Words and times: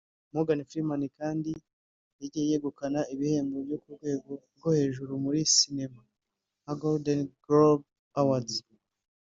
Morgan 0.33 0.59
Freeman 0.69 1.03
kandi 1.19 1.51
yagiye 2.19 2.45
yegukana 2.51 2.99
ibihembo 3.13 3.57
byo 3.65 3.77
ku 3.83 3.89
rwego 3.95 4.31
rwo 4.57 4.69
hejuru 4.77 5.11
muri 5.23 5.39
cinema 5.55 6.01
nka 6.63 6.73
Golden 6.81 7.19
Globe 7.45 7.85
Award 8.21 8.47